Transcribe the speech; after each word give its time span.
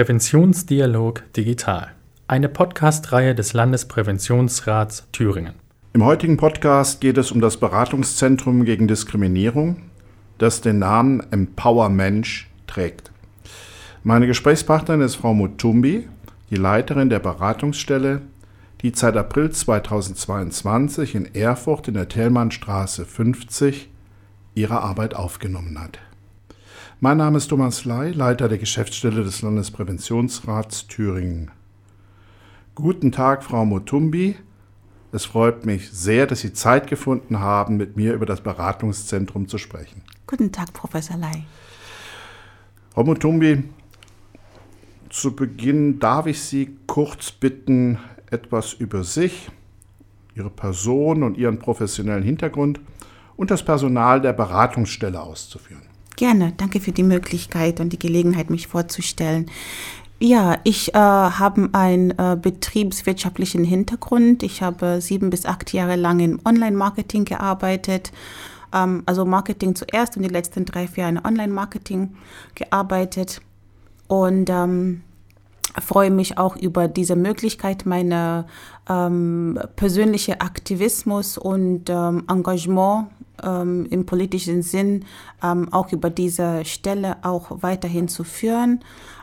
Präventionsdialog 0.00 1.24
Digital, 1.36 1.88
eine 2.26 2.48
Podcast-Reihe 2.48 3.34
des 3.34 3.52
Landespräventionsrats 3.52 5.06
Thüringen. 5.12 5.52
Im 5.92 6.06
heutigen 6.06 6.38
Podcast 6.38 7.02
geht 7.02 7.18
es 7.18 7.30
um 7.30 7.42
das 7.42 7.58
Beratungszentrum 7.58 8.64
gegen 8.64 8.88
Diskriminierung, 8.88 9.82
das 10.38 10.62
den 10.62 10.78
Namen 10.78 11.22
Empower 11.30 11.90
Mensch 11.90 12.48
trägt. 12.66 13.12
Meine 14.02 14.26
Gesprächspartnerin 14.26 15.02
ist 15.02 15.16
Frau 15.16 15.34
Mutumbi, 15.34 16.08
die 16.48 16.56
Leiterin 16.56 17.10
der 17.10 17.18
Beratungsstelle, 17.18 18.22
die 18.80 18.92
seit 18.94 19.18
April 19.18 19.50
2022 19.50 21.14
in 21.14 21.34
Erfurt 21.34 21.88
in 21.88 21.94
der 21.94 22.08
Thälmannstraße 22.08 23.04
50 23.04 23.90
ihre 24.54 24.80
Arbeit 24.80 25.14
aufgenommen 25.14 25.78
hat. 25.78 25.98
Mein 27.02 27.16
Name 27.16 27.38
ist 27.38 27.48
Thomas 27.48 27.86
Ley, 27.86 28.10
Leiter 28.12 28.46
der 28.46 28.58
Geschäftsstelle 28.58 29.24
des 29.24 29.40
Landespräventionsrats 29.40 30.86
Thüringen. 30.86 31.50
Guten 32.74 33.10
Tag, 33.10 33.42
Frau 33.42 33.64
Mutumbi. 33.64 34.36
Es 35.10 35.24
freut 35.24 35.64
mich 35.64 35.90
sehr, 35.90 36.26
dass 36.26 36.40
Sie 36.40 36.52
Zeit 36.52 36.88
gefunden 36.88 37.40
haben, 37.40 37.78
mit 37.78 37.96
mir 37.96 38.12
über 38.12 38.26
das 38.26 38.42
Beratungszentrum 38.42 39.48
zu 39.48 39.56
sprechen. 39.56 40.02
Guten 40.26 40.52
Tag, 40.52 40.74
Professor 40.74 41.16
Ley. 41.16 41.44
Frau 42.90 43.04
Mutumbi, 43.04 43.64
zu 45.08 45.34
Beginn 45.34 46.00
darf 46.00 46.26
ich 46.26 46.42
Sie 46.42 46.76
kurz 46.86 47.32
bitten, 47.32 47.98
etwas 48.30 48.74
über 48.74 49.04
sich, 49.04 49.48
Ihre 50.34 50.50
Person 50.50 51.22
und 51.22 51.38
Ihren 51.38 51.58
professionellen 51.58 52.24
Hintergrund 52.24 52.78
und 53.38 53.50
das 53.50 53.64
Personal 53.64 54.20
der 54.20 54.34
Beratungsstelle 54.34 55.18
auszuführen. 55.18 55.89
Gerne, 56.20 56.52
danke 56.54 56.80
für 56.80 56.92
die 56.92 57.02
Möglichkeit 57.02 57.80
und 57.80 57.94
die 57.94 57.98
Gelegenheit, 57.98 58.50
mich 58.50 58.66
vorzustellen. 58.66 59.50
Ja, 60.18 60.58
ich 60.64 60.92
äh, 60.92 60.98
habe 60.98 61.70
einen 61.72 62.10
äh, 62.10 62.36
betriebswirtschaftlichen 62.38 63.64
Hintergrund. 63.64 64.42
Ich 64.42 64.60
habe 64.60 65.00
sieben 65.00 65.30
bis 65.30 65.46
acht 65.46 65.72
Jahre 65.72 65.96
lang 65.96 66.20
im 66.20 66.38
Online-Marketing 66.44 67.24
gearbeitet. 67.24 68.12
Ähm, 68.70 69.02
also 69.06 69.24
Marketing 69.24 69.74
zuerst 69.74 70.18
und 70.18 70.22
die 70.22 70.28
letzten 70.28 70.66
drei, 70.66 70.88
vier 70.88 71.04
Jahre 71.04 71.16
in 71.16 71.24
Online-Marketing 71.24 72.14
gearbeitet. 72.54 73.40
Und 74.06 74.50
ähm, 74.50 75.00
freue 75.80 76.10
mich 76.10 76.36
auch 76.36 76.54
über 76.54 76.86
diese 76.86 77.16
Möglichkeit, 77.16 77.86
meine 77.86 78.44
ähm, 78.90 79.58
persönliche 79.74 80.42
Aktivismus 80.42 81.38
und 81.38 81.88
ähm, 81.88 82.24
Engagement 82.28 83.06
ähm, 83.42 83.86
im 83.90 84.06
politischen 84.06 84.62
Sinn 84.62 85.04
ähm, 85.42 85.72
auch 85.72 85.92
über 85.92 86.10
diese 86.10 86.64
Stelle 86.64 87.18
auch 87.22 87.62
weiterhin 87.62 88.08
zu 88.08 88.24
führen. 88.24 88.80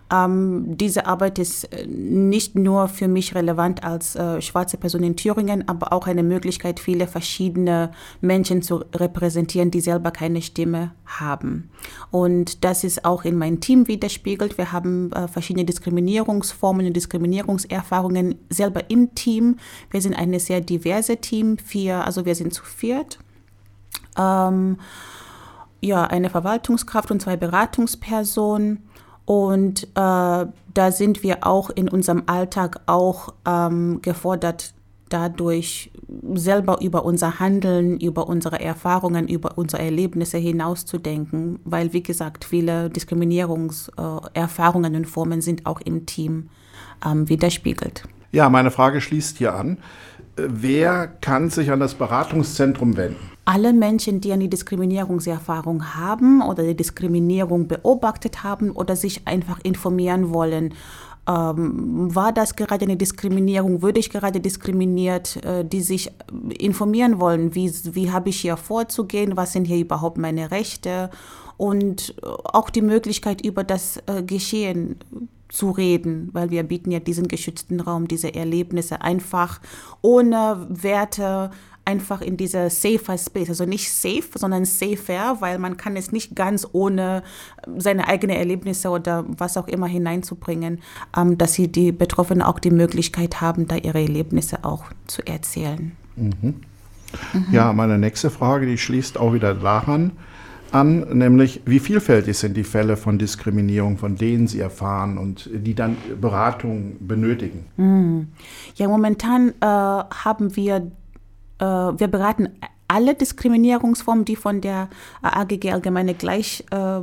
Ähm, 0.10 0.78
diese 0.78 1.06
Arbeit 1.06 1.38
ist 1.38 1.66
äh, 1.66 1.86
nicht 1.86 2.56
nur 2.56 2.88
für 2.88 3.10
mich 3.10 3.36
relevant 3.36 3.84
als 3.84 4.16
äh, 4.16 4.42
schwarze 4.42 4.78
Person 4.78 5.04
in 5.04 5.18
Thüringen, 5.18 5.68
aber 5.68 5.92
auch 5.92 6.08
eine 6.08 6.24
Möglichkeit, 6.24 6.80
viele 6.80 7.08
verschiedene 7.08 7.92
Menschen 8.22 8.62
zu 8.62 8.86
repräsentieren, 8.96 9.70
die 9.70 9.82
selber 9.82 10.12
keine 10.12 10.42
Stimme 10.42 10.92
haben. 11.06 11.70
Und 12.10 12.64
das 12.64 12.86
ist 12.86 13.04
auch 13.04 13.26
in 13.26 13.38
meinem 13.38 13.60
Team 13.60 13.88
widerspiegelt. 13.90 14.58
Wir 14.58 14.72
haben 14.72 15.12
äh, 15.12 15.28
verschiedene 15.28 15.66
Diskriminierungsformen 15.66 16.88
und 16.88 16.94
Diskriminierungserfahrungen 16.94 18.36
selber 18.50 18.90
im 18.90 19.14
Team. 19.14 19.58
Wir 19.92 20.02
sind 20.02 20.14
eine 20.14 20.40
sehr 20.40 20.62
diverse 20.62 21.18
Team, 21.18 21.58
vier, 21.58 22.06
also 22.06 22.26
wir 22.26 22.36
sind 22.36 22.54
zu 22.54 22.64
viert. 22.64 23.20
Ähm, 24.18 24.78
ja, 25.82 26.06
eine 26.06 26.30
Verwaltungskraft 26.30 27.12
und 27.12 27.22
zwei 27.22 27.38
Beratungspersonen. 27.38 28.84
Und 29.26 29.84
äh, 29.84 29.88
da 29.96 30.92
sind 30.92 31.24
wir 31.24 31.46
auch 31.46 31.70
in 31.70 31.90
unserem 31.90 32.24
Alltag 32.28 32.80
auch 32.86 33.34
ähm, 33.46 34.02
gefordert, 34.02 34.74
dadurch 35.10 35.92
selber 36.34 36.82
über 36.82 37.06
unser 37.06 37.40
Handeln, 37.40 38.00
über 38.00 38.28
unsere 38.28 38.60
Erfahrungen, 38.60 39.28
über 39.28 39.58
unsere 39.58 39.82
Erlebnisse 39.82 40.38
hinauszudenken, 40.38 41.60
weil, 41.66 41.94
wie 41.94 42.04
gesagt, 42.04 42.46
viele 42.46 42.90
Diskriminierungserfahrungen 42.90 44.94
äh, 44.94 44.98
und 44.98 45.06
Formen 45.06 45.42
sind 45.42 45.66
auch 45.66 45.82
im 45.82 46.06
Team 46.06 46.50
ähm, 47.06 47.30
widerspiegelt. 47.30 48.04
Ja, 48.32 48.50
meine 48.50 48.72
Frage 48.72 49.02
schließt 49.02 49.38
hier 49.38 49.56
an. 49.56 49.78
Wer 50.38 51.08
kann 51.08 51.50
sich 51.50 51.72
an 51.72 51.80
das 51.80 51.96
Beratungszentrum 51.96 52.96
wenden? 52.96 53.38
alle 53.48 53.72
Menschen, 53.72 54.20
die 54.20 54.34
eine 54.34 54.50
Diskriminierungserfahrung 54.50 55.96
haben 55.96 56.42
oder 56.42 56.64
die 56.64 56.76
Diskriminierung 56.76 57.70
beobachtet 57.70 58.44
haben 58.44 58.72
oder 58.72 58.98
sich 58.98 59.26
einfach 59.26 59.60
informieren 59.64 60.34
wollen. 60.34 60.74
Ähm, 61.30 62.14
war 62.14 62.34
das 62.34 62.58
gerade 62.58 62.84
eine 62.84 62.98
Diskriminierung? 62.98 63.82
Würde 63.82 64.02
ich 64.02 64.10
gerade 64.10 64.42
diskriminiert? 64.42 65.38
Äh, 65.46 65.64
die 65.64 65.82
sich 65.82 66.12
informieren 66.60 67.22
wollen, 67.22 67.56
wie, 67.56 67.72
wie 67.94 68.12
habe 68.12 68.30
ich 68.30 68.42
hier 68.42 68.58
vorzugehen? 68.58 69.38
Was 69.38 69.54
sind 69.54 69.64
hier 69.64 69.80
überhaupt 69.80 70.18
meine 70.18 70.52
Rechte? 70.52 71.10
Und 71.56 72.16
auch 72.22 72.70
die 72.70 72.82
Möglichkeit, 72.82 73.44
über 73.46 73.64
das 73.64 73.98
äh, 74.08 74.24
Geschehen 74.24 74.98
zu 75.50 75.72
reden, 75.72 76.30
weil 76.34 76.50
wir 76.50 76.64
bieten 76.64 76.92
ja 76.92 77.00
diesen 77.00 77.28
geschützten 77.28 77.80
Raum, 77.80 78.08
diese 78.08 78.34
Erlebnisse 78.34 79.02
einfach 79.02 79.62
ohne 80.02 80.68
Werte, 80.70 81.52
einfach 81.88 82.20
in 82.20 82.36
dieser 82.36 82.70
safer 82.70 83.18
Space, 83.18 83.48
also 83.48 83.66
nicht 83.66 83.90
safe, 83.90 84.28
sondern 84.36 84.66
safer, 84.66 85.38
weil 85.40 85.58
man 85.58 85.78
kann 85.78 85.96
es 85.96 86.12
nicht 86.12 86.36
ganz 86.36 86.68
ohne 86.74 87.24
seine 87.78 88.10
eigenen 88.10 88.36
Erlebnisse 88.36 88.90
oder 88.90 89.24
was 89.26 89.56
auch 89.56 89.70
immer 89.70 89.88
hineinzubringen, 89.88 90.80
ähm, 91.16 91.38
dass 91.38 91.54
sie 91.54 91.70
die 91.70 91.94
Betroffenen 91.94 92.42
auch 92.42 92.60
die 92.60 92.72
Möglichkeit 92.72 93.40
haben, 93.40 93.70
da 93.70 93.78
ihre 93.78 94.02
Erlebnisse 94.02 94.66
auch 94.66 94.84
zu 95.08 95.26
erzählen. 95.26 95.94
Mhm. 96.18 96.34
Mhm. 97.34 97.46
Ja, 97.54 97.72
meine 97.72 97.98
nächste 97.98 98.30
Frage, 98.30 98.66
die 98.66 98.78
schließt 98.78 99.18
auch 99.18 99.34
wieder 99.34 99.54
daran 99.54 100.12
an, 100.72 101.18
nämlich 101.18 101.62
wie 101.66 101.80
vielfältig 101.80 102.38
sind 102.38 102.56
die 102.58 102.64
Fälle 102.64 102.98
von 102.98 103.18
Diskriminierung, 103.18 103.98
von 103.98 104.16
denen 104.16 104.48
Sie 104.48 104.60
erfahren 104.60 105.18
und 105.18 105.50
die 105.54 105.76
dann 105.76 105.98
Beratung 106.20 106.98
benötigen? 107.00 107.66
Mhm. 107.78 108.28
Ja, 108.76 108.88
momentan 108.88 109.50
äh, 109.62 109.66
haben 109.66 110.56
wir 110.56 110.92
äh, 111.60 111.64
wir 111.66 112.08
beraten 112.08 112.50
alle 112.88 113.16
Diskriminierungsformen, 113.16 114.26
die 114.26 114.36
von 114.36 114.62
der 114.62 114.90
AGG 115.22 115.72
Allgemeine 115.72 116.14
Gleich 116.14 116.64
äh, 116.72 117.02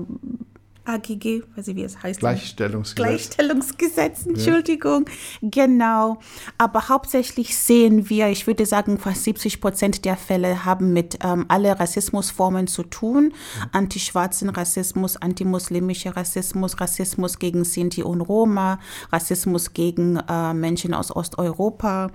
AGG, 0.85 1.43
weiß 1.57 1.69
ich 1.69 1.77
wie 1.77 1.83
es 1.83 2.03
heißt. 2.03 2.21
Gleichstellungsgesetz. 2.21 2.95
Gleichstellungsgesetz, 2.95 4.27
Entschuldigung. 4.27 5.07
Ja. 5.41 5.49
Genau. 5.51 6.19
Aber 6.59 6.89
hauptsächlich 6.89 7.57
sehen 7.57 8.11
wir, 8.11 8.29
ich 8.29 8.47
würde 8.47 8.67
sagen, 8.67 8.99
fast 8.99 9.25
70 9.25 9.61
Prozent 9.61 10.05
der 10.05 10.17
Fälle 10.17 10.65
haben 10.65 10.93
mit 10.93 11.19
ähm, 11.25 11.47
alle 11.49 11.79
Rassismusformen 11.79 12.67
zu 12.67 12.83
tun. 12.83 13.25
Mhm. 13.25 13.33
Antischwarzen 13.73 14.51
Rassismus, 14.51 15.17
antimuslimischer 15.17 16.17
Rassismus, 16.17 16.81
Rassismus 16.81 17.39
gegen 17.39 17.65
Sinti 17.65 18.03
und 18.03 18.21
Roma, 18.21 18.79
Rassismus 19.11 19.73
gegen 19.73 20.17
äh, 20.17 20.53
Menschen 20.53 20.93
aus 20.93 21.15
Osteuropa 21.15 22.11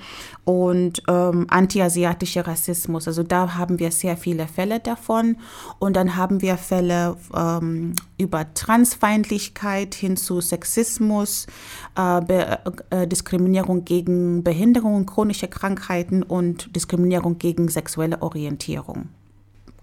und 0.45 1.01
ähm, 1.07 1.47
antiasiatischer 1.49 2.45
Rassismus. 2.45 3.07
Also 3.07 3.23
da 3.23 3.55
haben 3.55 3.79
wir 3.79 3.91
sehr 3.91 4.17
viele 4.17 4.47
Fälle 4.47 4.79
davon. 4.79 5.37
Und 5.79 5.95
dann 5.95 6.15
haben 6.15 6.41
wir 6.41 6.57
Fälle 6.57 7.17
ähm, 7.35 7.93
über 8.17 8.53
Transfeindlichkeit 8.59 9.95
hin 9.95 10.17
zu 10.17 10.41
Sexismus, 10.41 11.47
äh, 11.95 12.21
Be 12.21 12.59
äh, 12.89 13.07
Diskriminierung 13.07 13.85
gegen 13.85 14.43
Behinderungen, 14.43 15.05
chronische 15.05 15.47
Krankheiten 15.47 16.23
und 16.23 16.75
Diskriminierung 16.75 17.39
gegen 17.39 17.69
sexuelle 17.69 18.21
Orientierung. 18.21 19.07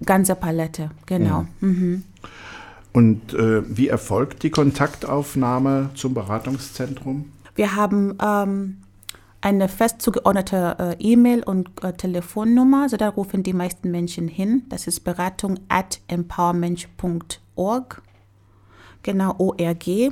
Ganze 0.04 0.34
Palette, 0.34 0.90
genau. 1.06 1.46
Ja. 1.62 1.68
Mhm. 1.68 2.04
Und 2.92 3.32
äh, 3.32 3.62
wie 3.66 3.88
erfolgt 3.88 4.42
die 4.42 4.50
Kontaktaufnahme 4.50 5.90
zum 5.94 6.12
Beratungszentrum? 6.12 7.32
Wir 7.54 7.76
haben 7.76 8.18
ähm, 8.22 8.76
eine 9.40 9.68
fest 9.68 10.02
zugeordnete 10.02 10.76
äh, 10.78 10.96
E-Mail 10.98 11.42
und 11.42 11.82
äh, 11.82 11.94
Telefonnummer, 11.94 12.82
also 12.82 12.98
da 12.98 13.08
rufen 13.08 13.42
die 13.42 13.54
meisten 13.54 13.90
Menschen 13.90 14.28
hin. 14.28 14.64
Das 14.68 14.86
ist 14.86 15.00
beratung 15.00 15.60
at 15.68 16.00
empowermensch.org 16.08 18.02
genau 19.06 19.34
ORG, 19.38 20.10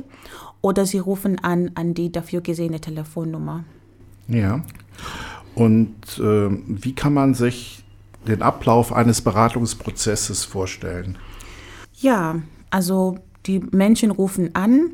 oder 0.62 0.86
Sie 0.86 0.98
rufen 0.98 1.38
an 1.40 1.72
an 1.74 1.92
die 1.92 2.10
dafür 2.10 2.40
gesehene 2.40 2.80
Telefonnummer. 2.80 3.64
Ja. 4.28 4.64
Und 5.54 6.18
äh, 6.18 6.48
wie 6.50 6.94
kann 6.94 7.12
man 7.12 7.34
sich 7.34 7.84
den 8.26 8.40
Ablauf 8.40 8.92
eines 8.92 9.20
Beratungsprozesses 9.20 10.44
vorstellen? 10.44 11.18
Ja, 12.00 12.36
also 12.70 13.18
die 13.46 13.58
Menschen 13.58 14.10
rufen 14.10 14.54
an 14.54 14.92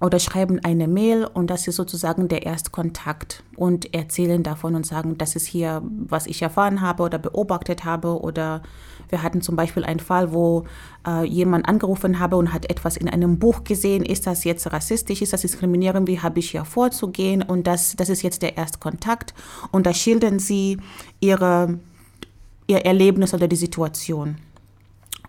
oder 0.00 0.20
schreiben 0.20 0.60
eine 0.62 0.86
Mail 0.86 1.24
und 1.24 1.48
das 1.48 1.66
ist 1.66 1.76
sozusagen 1.76 2.28
der 2.28 2.46
Erstkontakt 2.46 3.42
und 3.56 3.92
erzählen 3.94 4.42
davon 4.42 4.74
und 4.76 4.86
sagen, 4.86 5.18
das 5.18 5.34
ist 5.34 5.46
hier, 5.46 5.82
was 5.84 6.26
ich 6.26 6.40
erfahren 6.40 6.80
habe 6.80 7.02
oder 7.02 7.18
beobachtet 7.18 7.84
habe 7.84 8.20
oder 8.20 8.62
wir 9.08 9.22
hatten 9.22 9.40
zum 9.40 9.56
Beispiel 9.56 9.84
einen 9.84 10.00
Fall, 10.00 10.32
wo 10.32 10.64
äh, 11.06 11.24
jemand 11.24 11.68
angerufen 11.68 12.18
habe 12.18 12.36
und 12.36 12.52
hat 12.52 12.70
etwas 12.70 12.96
in 12.96 13.08
einem 13.08 13.38
Buch 13.38 13.64
gesehen. 13.64 14.04
Ist 14.04 14.26
das 14.26 14.44
jetzt 14.44 14.70
rassistisch? 14.70 15.22
Ist 15.22 15.32
das 15.32 15.40
diskriminierend? 15.40 16.06
Wie 16.06 16.20
habe 16.20 16.38
ich 16.38 16.50
hier 16.50 16.64
vorzugehen? 16.64 17.42
Und 17.42 17.66
das, 17.66 17.96
das 17.96 18.08
ist 18.08 18.22
jetzt 18.22 18.42
der 18.42 18.56
Erstkontakt. 18.56 19.34
Und 19.72 19.86
da 19.86 19.94
schildern 19.94 20.38
sie 20.38 20.78
ihre, 21.20 21.78
ihr 22.66 22.84
Erlebnis 22.84 23.32
oder 23.32 23.48
die 23.48 23.56
Situation. 23.56 24.36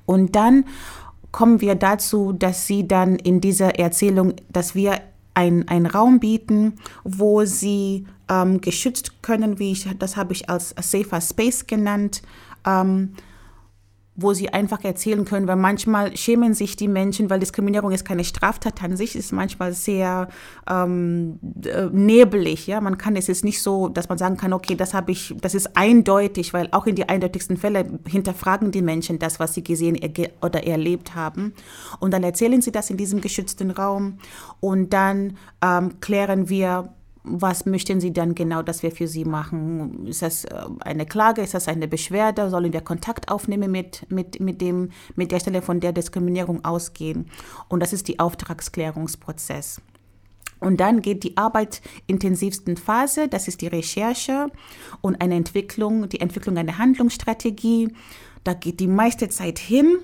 Und 0.05 0.35
dann 0.35 0.65
kommen 1.31 1.61
wir 1.61 1.75
dazu, 1.75 2.33
dass 2.33 2.67
sie 2.67 2.87
dann 2.87 3.15
in 3.15 3.41
dieser 3.41 3.79
Erzählung, 3.79 4.33
dass 4.49 4.75
wir 4.75 5.01
einen 5.33 5.85
Raum 5.85 6.19
bieten, 6.19 6.73
wo 7.03 7.45
sie 7.45 8.05
ähm, 8.29 8.59
geschützt 8.61 9.21
können, 9.21 9.57
wie 9.57 9.71
ich, 9.71 9.87
das 9.97 10.17
habe 10.17 10.33
ich 10.33 10.49
als 10.49 10.75
Safer 10.81 11.21
Space 11.21 11.65
genannt, 11.65 12.21
ähm, 12.65 13.13
wo 14.21 14.33
sie 14.33 14.49
einfach 14.49 14.83
erzählen 14.83 15.25
können, 15.25 15.47
weil 15.47 15.55
manchmal 15.55 16.15
schämen 16.15 16.53
sich 16.53 16.75
die 16.75 16.87
Menschen, 16.87 17.29
weil 17.29 17.39
Diskriminierung 17.39 17.91
ist 17.91 18.05
keine 18.05 18.23
Straftat 18.23 18.83
an 18.83 18.97
sich, 18.97 19.15
ist 19.15 19.31
manchmal 19.31 19.73
sehr 19.73 20.27
ähm, 20.69 21.39
äh, 21.65 21.85
nebelig. 21.91 22.67
Ja, 22.67 22.81
man 22.81 22.97
kann 22.97 23.15
es 23.15 23.27
jetzt 23.27 23.43
nicht 23.43 23.61
so, 23.61 23.87
dass 23.87 24.09
man 24.09 24.17
sagen 24.17 24.37
kann, 24.37 24.53
okay, 24.53 24.75
das 24.75 24.93
habe 24.93 25.11
ich, 25.11 25.35
das 25.41 25.55
ist 25.55 25.75
eindeutig, 25.77 26.53
weil 26.53 26.67
auch 26.71 26.85
in 26.85 26.95
die 26.95 27.07
eindeutigsten 27.07 27.57
Fälle 27.57 27.99
hinterfragen 28.07 28.71
die 28.71 28.81
Menschen 28.81 29.19
das, 29.19 29.39
was 29.39 29.53
sie 29.53 29.63
gesehen 29.63 29.97
oder 30.41 30.65
erlebt 30.65 31.15
haben, 31.15 31.53
und 31.99 32.13
dann 32.13 32.23
erzählen 32.23 32.61
sie 32.61 32.71
das 32.71 32.89
in 32.89 32.97
diesem 32.97 33.21
geschützten 33.21 33.71
Raum 33.71 34.19
und 34.59 34.93
dann 34.93 35.37
ähm, 35.63 35.99
klären 35.99 36.49
wir 36.49 36.93
was 37.23 37.65
möchten 37.65 37.99
Sie 37.99 38.13
dann 38.13 38.33
genau, 38.33 38.61
dass 38.61 38.81
wir 38.81 38.91
für 38.91 39.07
Sie 39.07 39.25
machen? 39.25 40.07
Ist 40.07 40.21
das 40.21 40.45
äh, 40.45 40.65
eine 40.81 41.05
Klage? 41.05 41.41
Ist 41.41 41.53
das 41.53 41.67
eine 41.67 41.87
Beschwerde? 41.87 42.49
Sollen 42.49 42.73
wir 42.73 42.81
Kontakt 42.81 43.29
aufnehmen 43.29 43.71
mit, 43.71 44.05
mit, 44.09 44.39
mit, 44.39 44.61
dem, 44.61 44.89
mit 45.15 45.31
der 45.31 45.39
Stelle, 45.39 45.61
von 45.61 45.79
der 45.79 45.91
Diskriminierung 45.91 46.63
ausgehen? 46.63 47.29
Und 47.67 47.81
das 47.81 47.93
ist 47.93 48.07
die 48.07 48.19
Auftragsklärungsprozess. 48.19 49.81
Und 50.59 50.79
dann 50.79 51.01
geht 51.01 51.23
die 51.23 51.37
arbeitintensivsten 51.37 52.75
Phase, 52.75 53.29
das 53.29 53.47
ist 53.47 53.61
die 53.61 53.67
Recherche 53.67 54.51
und 55.01 55.21
eine 55.21 55.35
Entwicklung, 55.35 56.09
die 56.09 56.19
Entwicklung 56.19 56.57
einer 56.57 56.77
Handlungsstrategie. 56.77 57.93
Da 58.43 58.53
geht 58.53 58.79
die 58.79 58.87
meiste 58.87 59.29
Zeit 59.29 59.57
hin. 59.59 59.99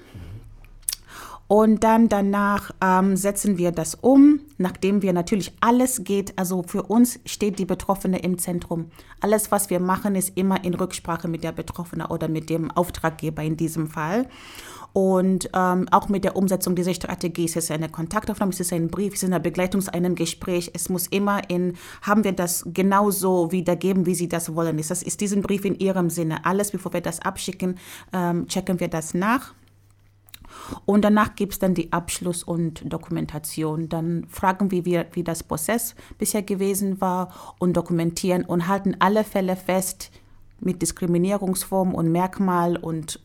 Und 1.47 1.83
dann 1.83 2.09
danach 2.09 2.71
ähm, 2.81 3.15
setzen 3.15 3.59
wir 3.59 3.71
das 3.71 3.93
um, 3.93 4.39
nachdem 4.57 5.03
wir 5.03 5.13
natürlich 5.13 5.53
alles 5.61 6.03
geht. 6.03 6.37
Also 6.39 6.63
für 6.63 6.83
uns 6.83 7.19
steht 7.25 7.59
die 7.59 7.65
Betroffene 7.65 8.17
im 8.19 8.39
Zentrum. 8.39 8.89
Alles, 9.21 9.51
was 9.51 9.69
wir 9.69 9.79
machen, 9.79 10.15
ist 10.15 10.35
immer 10.35 10.63
in 10.63 10.73
Rücksprache 10.73 11.27
mit 11.27 11.43
der 11.43 11.51
Betroffenen 11.51 12.07
oder 12.07 12.27
mit 12.27 12.49
dem 12.49 12.71
Auftraggeber 12.71 13.43
in 13.43 13.57
diesem 13.57 13.87
Fall. 13.87 14.27
Und 14.91 15.49
ähm, 15.53 15.87
auch 15.91 16.09
mit 16.09 16.23
der 16.23 16.35
Umsetzung 16.35 16.73
dieser 16.73 16.93
Strategie 16.93 17.45
ist 17.45 17.57
es 17.57 17.69
eine 17.69 17.89
Kontaktaufnahme, 17.89 18.51
ist 18.51 18.61
es 18.61 18.71
ein 18.71 18.87
Brief, 18.87 19.13
ist 19.13 19.23
es 19.23 19.29
eine 19.29 19.41
Begleitung 19.41 19.81
zu 19.81 19.93
einem 19.93 20.15
Gespräch. 20.15 20.71
Es 20.73 20.89
muss 20.89 21.05
immer 21.07 21.47
in, 21.49 21.73
haben 22.01 22.23
wir 22.23 22.31
das 22.31 22.63
genauso 22.73 23.51
wiedergeben, 23.51 24.05
wie 24.05 24.15
Sie 24.15 24.29
das 24.29 24.55
wollen. 24.55 24.79
Ist, 24.79 24.91
das, 24.91 25.03
ist 25.03 25.21
diesen 25.21 25.41
Brief 25.41 25.65
in 25.65 25.77
Ihrem 25.77 26.09
Sinne? 26.09 26.45
Alles, 26.45 26.71
bevor 26.71 26.93
wir 26.93 27.01
das 27.01 27.19
abschicken, 27.19 27.77
ähm, 28.13 28.47
checken 28.47 28.79
wir 28.79 28.87
das 28.87 29.13
nach. 29.13 29.53
Und 30.85 31.03
danach 31.03 31.35
gibt 31.35 31.53
es 31.53 31.59
dann 31.59 31.73
die 31.73 31.91
Abschluss 31.91 32.43
und 32.43 32.91
Dokumentation. 32.91 33.89
Dann 33.89 34.27
fragen 34.29 34.71
wir, 34.71 34.85
wie, 34.85 35.03
wie 35.13 35.23
das 35.23 35.43
Prozess 35.43 35.95
bisher 36.17 36.43
gewesen 36.43 37.01
war 37.01 37.55
und 37.59 37.73
dokumentieren 37.73 38.45
und 38.45 38.67
halten 38.67 38.95
alle 38.99 39.23
Fälle 39.23 39.55
fest 39.55 40.11
mit 40.59 40.81
Diskriminierungsform 40.81 41.93
und 41.93 42.11
Merkmal 42.11 42.77
und 42.77 43.19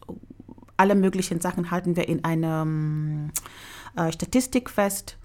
alle 0.76 0.94
möglichen 0.94 1.40
Sachen 1.40 1.70
halten 1.70 1.96
wir 1.96 2.08
in 2.08 2.24
einer 2.24 2.66
äh, 3.96 4.12
Statistik 4.12 4.70
fest, 4.70 5.18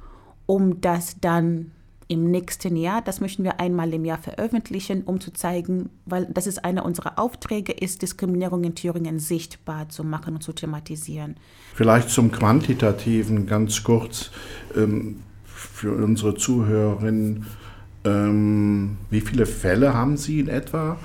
um 0.46 0.82
das 0.82 1.20
dann 1.22 1.72
im 2.08 2.30
nächsten 2.30 2.76
Jahr. 2.76 3.02
Das 3.02 3.20
möchten 3.20 3.44
wir 3.44 3.60
einmal 3.60 3.94
im 3.94 4.06
Jahr 4.06 4.18
veröffentlichen, 4.18 5.04
um 5.04 5.20
zu 5.20 5.32
zeigen, 5.32 5.90
weil 6.06 6.26
das 6.26 6.48
ist 6.48 6.64
einer 6.64 6.86
unserer 6.86 7.18
Aufträge, 7.18 7.72
ist 7.72 8.02
Diskriminierung 8.02 8.64
in 8.64 8.76
Thüringen 8.76 9.20
sichtbar 9.20 9.90
zu 9.90 10.04
machen 10.04 10.36
und 10.36 10.42
zu 10.42 10.54
thematisieren. 10.54 11.36
Vielleicht 11.74 12.10
zum 12.10 12.32
Quantitativen 12.32 13.48
ganz 13.48 13.84
kurz 13.84 14.32
ähm, 14.76 15.24
für 15.46 15.94
unsere 15.94 16.36
Zuhörerinnen. 16.36 17.46
Ähm, 18.04 18.98
wie 19.10 19.22
viele 19.22 19.48
Fälle 19.48 19.94
haben 19.94 20.18
Sie 20.18 20.40
in 20.40 20.48
etwa? 20.48 20.98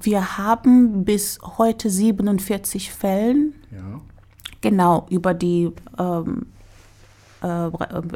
Wir 0.00 0.38
haben 0.38 1.04
bis 1.04 1.38
heute 1.58 1.88
47 1.88 2.90
Fällen. 2.90 3.54
Ja. 3.70 4.00
Genau, 4.60 5.06
über 5.08 5.34
die 5.34 5.70
ähm, 5.98 6.46
äh, 7.42 7.70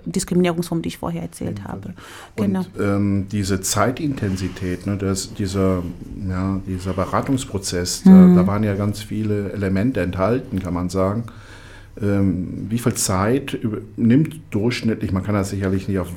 Diskriminierungsform, 0.04 0.82
die 0.82 0.88
ich 0.88 0.98
vorher 0.98 1.22
erzählt 1.22 1.64
habe. 1.64 1.94
Genau. 2.36 2.60
Und 2.60 2.68
ähm, 2.80 3.26
diese 3.30 3.60
Zeitintensität, 3.60 4.86
ne, 4.86 4.96
das, 4.96 5.34
dieser, 5.34 5.82
ja, 6.28 6.60
dieser 6.66 6.92
Beratungsprozess, 6.92 8.04
mhm. 8.04 8.34
da, 8.34 8.42
da, 8.42 8.46
waren 8.46 8.64
ja 8.64 8.74
ganz 8.74 9.00
viele 9.00 9.52
Elemente 9.52 10.00
enthalten, 10.00 10.60
kann 10.60 10.74
man 10.74 10.88
sagen. 10.88 11.24
Ähm, 12.00 12.66
wie 12.70 12.78
viel 12.78 12.94
Zeit 12.94 13.58
nimmt 13.96 14.40
durchschnittlich, 14.50 15.12
man 15.12 15.22
kann 15.22 15.34
das 15.34 15.50
sicherlich 15.50 15.88
nicht 15.88 15.98
auf, 15.98 16.08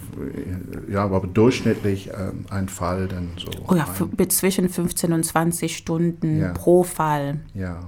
ja, 0.90 1.04
aber 1.04 1.28
durchschnittlich 1.28 2.12
ähm, 2.18 2.46
ein 2.50 2.70
Fall 2.70 3.10
denn 3.10 3.32
so? 3.38 3.52
Oh 3.68 3.76
ja, 3.76 3.86
zwischen 4.30 4.70
15 4.70 5.12
und 5.12 5.24
20 5.26 5.76
Stunden 5.76 6.40
ja. 6.40 6.54
pro 6.54 6.84
Fall. 6.84 7.42
Ja. 7.54 7.80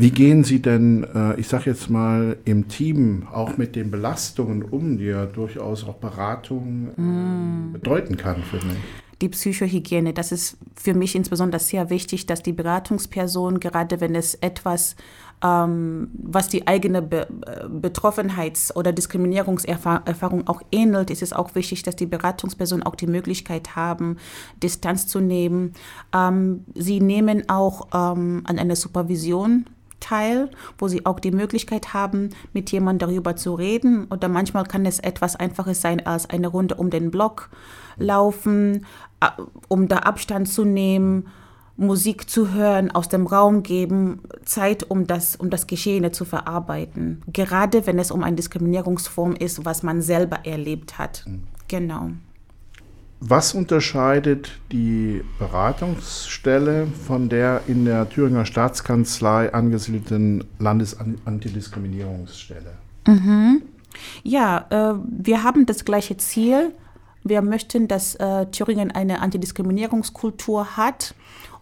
Wie 0.00 0.12
gehen 0.12 0.44
Sie 0.44 0.62
denn, 0.62 1.04
äh, 1.12 1.34
ich 1.40 1.48
sage 1.48 1.70
jetzt 1.70 1.90
mal, 1.90 2.36
im 2.44 2.68
Team 2.68 3.26
auch 3.32 3.56
mit 3.56 3.74
den 3.74 3.90
Belastungen 3.90 4.62
um, 4.62 4.96
die 4.96 5.06
ja 5.06 5.26
durchaus 5.26 5.84
auch 5.84 5.96
Beratung 5.96 6.92
mm. 6.96 7.72
bedeuten 7.72 8.16
kann 8.16 8.44
für 8.44 8.64
mich? 8.64 8.78
die 9.20 9.28
Psychohygiene. 9.28 10.12
Das 10.12 10.30
ist 10.32 10.56
für 10.76 10.94
mich 10.94 11.16
insbesondere 11.16 11.60
sehr 11.60 11.90
wichtig, 11.90 12.26
dass 12.26 12.42
die 12.42 12.52
Beratungsperson, 12.52 13.58
gerade 13.58 14.00
wenn 14.00 14.14
es 14.14 14.34
etwas, 14.36 14.94
ähm, 15.42 16.10
was 16.14 16.48
die 16.48 16.66
eigene 16.66 17.02
Be 17.02 17.26
äh, 17.46 17.66
Betroffenheits- 17.66 18.74
oder 18.74 18.92
Diskriminierungserfahrung 18.92 20.46
auch 20.46 20.62
ähnelt, 20.70 21.10
ist 21.10 21.22
es 21.22 21.32
auch 21.32 21.54
wichtig, 21.54 21.82
dass 21.82 21.96
die 21.96 22.06
Beratungsperson 22.06 22.82
auch 22.82 22.94
die 22.94 23.06
Möglichkeit 23.06 23.74
haben, 23.74 24.18
Distanz 24.62 25.06
zu 25.06 25.20
nehmen. 25.20 25.72
Ähm, 26.14 26.64
sie 26.74 27.00
nehmen 27.00 27.48
auch 27.48 27.88
ähm, 27.92 28.42
an 28.44 28.58
einer 28.58 28.76
Supervision 28.76 29.66
teil, 30.00 30.50
wo 30.78 30.88
sie 30.88 31.06
auch 31.06 31.20
die 31.20 31.30
Möglichkeit 31.30 31.94
haben, 31.94 32.30
mit 32.52 32.70
jemandem 32.70 33.08
darüber 33.08 33.36
zu 33.36 33.54
reden. 33.54 34.06
Oder 34.10 34.28
manchmal 34.28 34.64
kann 34.64 34.86
es 34.86 34.98
etwas 34.98 35.36
Einfaches 35.36 35.80
sein 35.80 36.04
als 36.06 36.28
eine 36.30 36.48
Runde 36.48 36.76
um 36.76 36.90
den 36.90 37.10
Block 37.10 37.50
laufen, 37.96 38.86
um 39.68 39.88
da 39.88 39.98
Abstand 39.98 40.48
zu 40.48 40.64
nehmen, 40.64 41.28
Musik 41.76 42.28
zu 42.28 42.52
hören, 42.52 42.90
aus 42.90 43.08
dem 43.08 43.26
Raum 43.26 43.62
geben, 43.62 44.20
Zeit, 44.44 44.90
um 44.90 45.06
das, 45.06 45.36
um 45.36 45.48
das 45.48 45.68
Geschehene 45.68 46.10
zu 46.10 46.24
verarbeiten. 46.24 47.22
Gerade 47.32 47.86
wenn 47.86 48.00
es 48.00 48.10
um 48.10 48.24
eine 48.24 48.34
Diskriminierungsform 48.34 49.34
ist, 49.36 49.64
was 49.64 49.84
man 49.84 50.02
selber 50.02 50.44
erlebt 50.44 50.98
hat. 50.98 51.24
Mhm. 51.26 51.44
Genau. 51.68 52.10
Was 53.20 53.52
unterscheidet 53.52 54.60
die 54.70 55.24
Beratungsstelle 55.40 56.86
von 56.86 57.28
der 57.28 57.62
in 57.66 57.84
der 57.84 58.08
Thüringer 58.08 58.46
Staatskanzlei 58.46 59.52
angesiedelten 59.52 60.44
Landesantidiskriminierungsstelle? 60.60 62.74
Mhm. 63.06 63.62
Ja, 64.22 64.66
äh, 64.70 64.94
wir 65.04 65.42
haben 65.42 65.66
das 65.66 65.84
gleiche 65.84 66.16
Ziel, 66.16 66.72
wir 67.24 67.42
möchten, 67.42 67.88
dass 67.88 68.14
äh, 68.14 68.46
Thüringen 68.46 68.92
eine 68.92 69.20
Antidiskriminierungskultur 69.20 70.76
hat. 70.76 71.16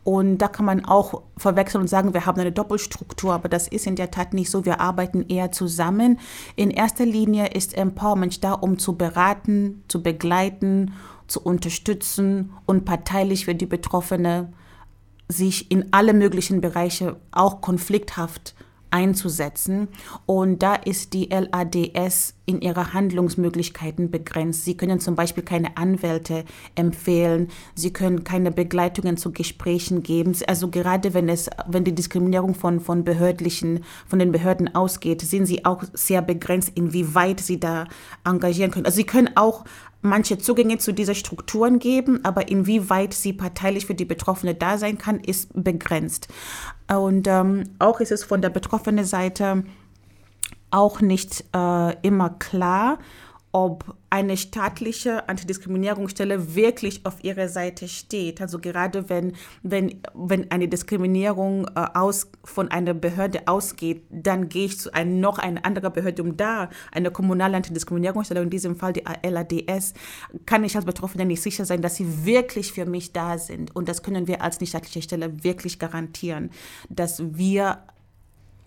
Und 0.06 0.38
da 0.38 0.46
kann 0.46 0.64
man 0.64 0.84
auch 0.84 1.22
verwechseln 1.36 1.80
und 1.80 1.88
sagen, 1.88 2.14
wir 2.14 2.26
haben 2.26 2.40
eine 2.40 2.52
Doppelstruktur, 2.52 3.34
aber 3.34 3.48
das 3.48 3.66
ist 3.66 3.88
in 3.88 3.96
der 3.96 4.12
Tat 4.12 4.34
nicht 4.34 4.52
so. 4.52 4.64
Wir 4.64 4.78
arbeiten 4.78 5.24
eher 5.28 5.50
zusammen. 5.50 6.20
In 6.54 6.70
erster 6.70 7.04
Linie 7.04 7.48
ist 7.48 7.76
Empowerment 7.76 8.44
da, 8.44 8.52
um 8.52 8.78
zu 8.78 8.94
beraten, 8.94 9.82
zu 9.88 10.04
begleiten, 10.04 10.92
zu 11.26 11.40
unterstützen 11.40 12.52
und 12.66 12.84
parteilich 12.84 13.46
für 13.46 13.56
die 13.56 13.66
Betroffene 13.66 14.52
sich 15.28 15.72
in 15.72 15.92
alle 15.92 16.14
möglichen 16.14 16.60
Bereiche 16.60 17.16
auch 17.32 17.60
konflikthaft 17.60 18.54
einzusetzen. 18.92 19.88
Und 20.24 20.62
da 20.62 20.76
ist 20.76 21.14
die 21.14 21.30
LADS 21.30 22.35
in 22.46 22.60
ihre 22.60 22.92
Handlungsmöglichkeiten 22.92 24.10
begrenzt. 24.10 24.64
Sie 24.64 24.76
können 24.76 25.00
zum 25.00 25.16
Beispiel 25.16 25.42
keine 25.42 25.76
Anwälte 25.76 26.44
empfehlen. 26.76 27.48
Sie 27.74 27.92
können 27.92 28.24
keine 28.24 28.52
Begleitungen 28.52 29.16
zu 29.16 29.32
Gesprächen 29.32 30.02
geben. 30.02 30.34
Also 30.46 30.68
gerade 30.68 31.12
wenn 31.12 31.28
es, 31.28 31.50
wenn 31.66 31.84
die 31.84 31.94
Diskriminierung 31.94 32.54
von, 32.54 32.80
von 32.80 33.04
behördlichen, 33.04 33.84
von 34.06 34.20
den 34.20 34.32
Behörden 34.32 34.74
ausgeht, 34.74 35.22
sind 35.22 35.46
sie 35.46 35.64
auch 35.64 35.82
sehr 35.92 36.22
begrenzt, 36.22 36.72
inwieweit 36.74 37.40
sie 37.40 37.58
da 37.58 37.88
engagieren 38.24 38.70
können. 38.70 38.86
Also 38.86 38.96
sie 38.96 39.04
können 39.04 39.30
auch 39.34 39.64
manche 40.02 40.38
Zugänge 40.38 40.78
zu 40.78 40.92
diesen 40.92 41.14
Strukturen 41.14 41.78
geben, 41.78 42.24
aber 42.24 42.48
inwieweit 42.48 43.12
sie 43.12 43.32
parteilich 43.32 43.86
für 43.86 43.94
die 43.94 44.04
Betroffene 44.04 44.54
da 44.54 44.78
sein 44.78 44.98
kann, 44.98 45.20
ist 45.20 45.50
begrenzt. 45.52 46.28
Und 46.88 47.26
ähm, 47.26 47.64
auch 47.80 48.00
ist 48.00 48.12
es 48.12 48.22
von 48.22 48.40
der 48.40 48.50
betroffenen 48.50 49.04
Seite 49.04 49.64
auch 50.70 51.00
nicht 51.00 51.44
äh, 51.54 51.96
immer 52.02 52.30
klar, 52.30 52.98
ob 53.56 53.96
eine 54.10 54.36
staatliche 54.36 55.30
Antidiskriminierungsstelle 55.30 56.54
wirklich 56.54 57.06
auf 57.06 57.24
ihrer 57.24 57.48
Seite 57.48 57.88
steht. 57.88 58.42
Also 58.42 58.58
gerade 58.58 59.08
wenn, 59.08 59.32
wenn, 59.62 60.02
wenn 60.12 60.50
eine 60.50 60.68
Diskriminierung 60.68 61.66
äh, 61.68 61.86
aus, 61.94 62.30
von 62.44 62.70
einer 62.70 62.92
Behörde 62.92 63.48
ausgeht, 63.48 64.02
dann 64.10 64.50
gehe 64.50 64.66
ich 64.66 64.78
zu 64.78 64.92
einer 64.92 65.10
noch 65.10 65.38
einer 65.38 65.64
anderen 65.64 65.90
Behörde, 65.90 66.22
um 66.22 66.36
da 66.36 66.68
eine 66.92 67.10
kommunale 67.10 67.56
Antidiskriminierungsstelle, 67.56 68.42
in 68.42 68.50
diesem 68.50 68.76
Fall 68.76 68.92
die 68.92 69.04
LADS, 69.26 69.94
kann 70.44 70.62
ich 70.62 70.76
als 70.76 70.84
Betroffene 70.84 71.24
nicht 71.24 71.40
sicher 71.40 71.64
sein, 71.64 71.80
dass 71.80 71.96
sie 71.96 72.26
wirklich 72.26 72.74
für 72.74 72.84
mich 72.84 73.14
da 73.14 73.38
sind. 73.38 73.74
Und 73.74 73.88
das 73.88 74.02
können 74.02 74.26
wir 74.26 74.42
als 74.42 74.60
nichtstaatliche 74.60 75.00
Stelle 75.00 75.42
wirklich 75.42 75.78
garantieren, 75.78 76.50
dass 76.90 77.22
wir 77.38 77.78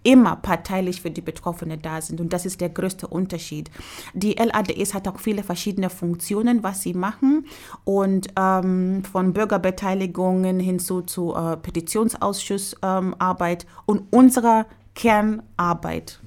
immer 0.03 0.35
parteilich 0.37 1.01
für 1.01 1.11
die 1.11 1.21
Betroffene 1.21 1.77
da 1.77 2.01
sind. 2.01 2.21
Und 2.21 2.33
das 2.33 2.45
ist 2.45 2.61
der 2.61 2.69
größte 2.69 3.07
Unterschied. 3.07 3.69
Die 4.13 4.33
LADS 4.33 4.93
hat 4.93 5.07
auch 5.07 5.19
viele 5.19 5.43
verschiedene 5.43 5.89
Funktionen, 5.89 6.63
was 6.63 6.81
sie 6.81 6.93
machen. 6.93 7.45
Und 7.83 8.27
ähm, 8.37 9.03
von 9.03 9.33
Bürgerbeteiligungen 9.33 10.59
hinzu 10.59 11.01
zu 11.01 11.35
äh, 11.35 11.57
Petitionsausschussarbeit 11.57 13.63
ähm, 13.63 13.69
und 13.85 14.03
unserer 14.11 14.65
Kernarbeit 14.95 16.19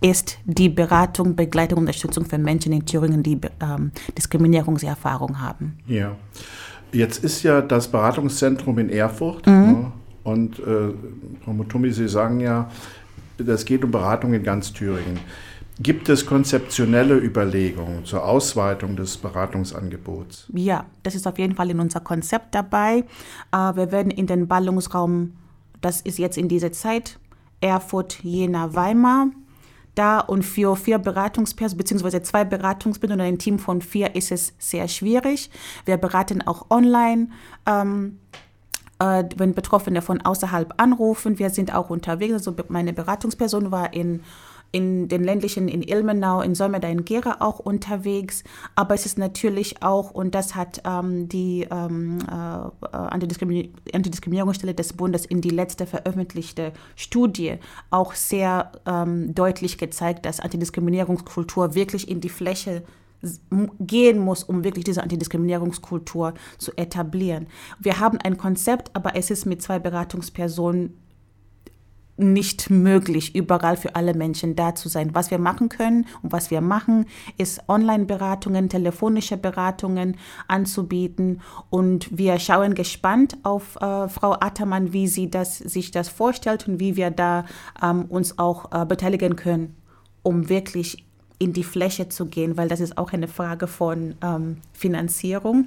ist 0.00 0.38
die 0.44 0.68
Beratung, 0.68 1.36
Begleitung 1.36 1.78
und 1.78 1.84
Unterstützung 1.84 2.24
für 2.24 2.38
Menschen 2.38 2.72
in 2.72 2.86
Thüringen, 2.86 3.22
die 3.22 3.38
ähm, 3.60 3.92
Diskriminierungserfahrung 4.16 5.40
haben. 5.40 5.78
Ja. 5.86 6.16
Jetzt 6.92 7.22
ist 7.22 7.42
ja 7.42 7.60
das 7.60 7.88
Beratungszentrum 7.88 8.78
in 8.78 8.90
Erfurt. 8.90 9.46
Mhm. 9.46 9.52
Ne? 9.52 9.92
Und 10.24 10.58
äh, 10.58 10.92
Frau 11.44 11.52
Mutumi, 11.52 11.92
Sie 11.92 12.08
sagen 12.08 12.40
ja, 12.40 12.68
das 13.44 13.64
geht 13.64 13.84
um 13.84 13.90
Beratung 13.90 14.34
in 14.34 14.42
ganz 14.42 14.72
Thüringen. 14.72 15.20
Gibt 15.82 16.10
es 16.10 16.26
konzeptionelle 16.26 17.16
Überlegungen 17.16 18.04
zur 18.04 18.24
Ausweitung 18.24 18.96
des 18.96 19.16
Beratungsangebots? 19.16 20.46
Ja, 20.52 20.84
das 21.02 21.14
ist 21.14 21.26
auf 21.26 21.38
jeden 21.38 21.54
Fall 21.54 21.70
in 21.70 21.80
unser 21.80 22.00
Konzept 22.00 22.54
dabei. 22.54 23.04
Äh, 23.50 23.56
wir 23.56 23.90
werden 23.90 24.10
in 24.10 24.26
den 24.26 24.46
Ballungsraum, 24.46 25.32
das 25.80 26.02
ist 26.02 26.18
jetzt 26.18 26.36
in 26.36 26.48
dieser 26.48 26.72
Zeit, 26.72 27.18
Erfurt, 27.62 28.22
Jena, 28.22 28.74
Weimar, 28.74 29.28
da 29.94 30.20
und 30.20 30.44
für 30.44 30.76
vier 30.76 30.98
Beratungspersonen 30.98 31.78
beziehungsweise 31.78 32.22
zwei 32.22 32.44
Beratungspersonen 32.44 33.20
und 33.20 33.26
ein 33.26 33.38
Team 33.38 33.58
von 33.58 33.80
vier 33.80 34.14
ist 34.14 34.32
es 34.32 34.52
sehr 34.58 34.86
schwierig. 34.86 35.50
Wir 35.86 35.96
beraten 35.96 36.42
auch 36.42 36.70
online. 36.70 37.28
Ähm, 37.66 38.18
äh, 39.00 39.24
wenn 39.36 39.54
Betroffene 39.54 40.02
von 40.02 40.20
außerhalb 40.20 40.74
anrufen. 40.76 41.38
Wir 41.38 41.50
sind 41.50 41.74
auch 41.74 41.90
unterwegs. 41.90 42.34
Also 42.34 42.54
meine 42.68 42.92
Beratungsperson 42.92 43.72
war 43.72 43.92
in 43.92 44.22
in 44.72 45.08
den 45.08 45.24
ländlichen, 45.24 45.68
in 45.68 45.82
Ilmenau, 45.82 46.42
in 46.42 46.54
Solmeda, 46.54 46.88
in 46.88 47.04
Gera 47.04 47.38
auch 47.40 47.58
unterwegs. 47.58 48.44
Aber 48.76 48.94
es 48.94 49.04
ist 49.04 49.18
natürlich 49.18 49.82
auch, 49.82 50.12
und 50.12 50.34
das 50.34 50.54
hat 50.54 50.82
ähm, 50.84 51.28
die 51.28 51.66
ähm, 51.70 52.18
äh, 52.28 52.96
Antidiskrimin 52.96 53.74
Antidiskriminierungsstelle 53.92 54.74
des 54.74 54.92
Bundes 54.92 55.26
in 55.26 55.40
die 55.40 55.50
letzte 55.50 55.86
veröffentlichte 55.86 56.72
Studie 56.94 57.56
auch 57.90 58.14
sehr 58.14 58.70
ähm, 58.86 59.34
deutlich 59.34 59.78
gezeigt, 59.78 60.24
dass 60.24 60.40
Antidiskriminierungskultur 60.40 61.74
wirklich 61.74 62.08
in 62.08 62.20
die 62.20 62.28
Fläche 62.28 62.84
gehen 63.78 64.18
muss, 64.18 64.42
um 64.42 64.64
wirklich 64.64 64.84
diese 64.84 65.02
Antidiskriminierungskultur 65.02 66.34
zu 66.58 66.72
etablieren. 66.76 67.48
Wir 67.78 68.00
haben 68.00 68.18
ein 68.18 68.38
Konzept, 68.38 68.94
aber 68.94 69.16
es 69.16 69.30
ist 69.30 69.44
mit 69.46 69.62
zwei 69.62 69.78
Beratungspersonen 69.78 70.94
nicht 72.20 72.70
möglich, 72.70 73.34
überall 73.34 73.76
für 73.76 73.96
alle 73.96 74.14
Menschen 74.14 74.54
da 74.54 74.74
zu 74.74 74.88
sein. 74.88 75.14
Was 75.14 75.30
wir 75.30 75.38
machen 75.38 75.68
können 75.68 76.06
und 76.22 76.32
was 76.32 76.50
wir 76.50 76.60
machen, 76.60 77.06
ist 77.38 77.68
Online-Beratungen, 77.68 78.68
telefonische 78.68 79.36
Beratungen 79.36 80.16
anzubieten. 80.46 81.40
Und 81.70 82.16
wir 82.16 82.38
schauen 82.38 82.74
gespannt 82.74 83.38
auf 83.42 83.76
äh, 83.76 84.08
Frau 84.08 84.36
Attermann, 84.38 84.92
wie 84.92 85.08
sie 85.08 85.30
das, 85.30 85.58
sich 85.58 85.90
das 85.90 86.08
vorstellt 86.08 86.68
und 86.68 86.78
wie 86.78 86.96
wir 86.96 87.10
da 87.10 87.44
ähm, 87.82 88.04
uns 88.04 88.38
auch 88.38 88.70
äh, 88.72 88.84
beteiligen 88.84 89.36
können, 89.36 89.76
um 90.22 90.48
wirklich 90.48 91.06
in 91.40 91.52
die 91.54 91.64
Fläche 91.64 92.08
zu 92.08 92.26
gehen, 92.26 92.56
weil 92.56 92.68
das 92.68 92.78
ist 92.78 92.96
auch 92.98 93.12
eine 93.12 93.26
Frage 93.26 93.66
von 93.66 94.14
ähm, 94.22 94.58
Finanzierung. 94.72 95.66